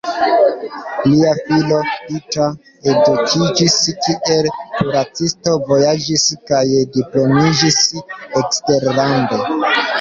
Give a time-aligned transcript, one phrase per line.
[1.09, 2.53] Lia filo Peter
[2.93, 3.77] edukiĝis
[4.07, 6.65] kiel kuracisto, vojaĝis kaj
[6.99, 7.81] diplomiĝis
[8.45, 9.43] eksterlande.